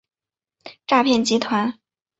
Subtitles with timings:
[0.87, 1.77] 诈骗集团